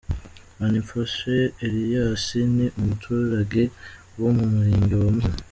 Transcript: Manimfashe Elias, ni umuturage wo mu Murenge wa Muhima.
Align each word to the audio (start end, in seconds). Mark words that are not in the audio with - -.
Manimfashe 0.57 1.35
Elias, 1.65 2.25
ni 2.55 2.65
umuturage 2.79 3.63
wo 4.21 4.29
mu 4.37 4.45
Murenge 4.53 4.95
wa 5.01 5.09
Muhima. 5.15 5.39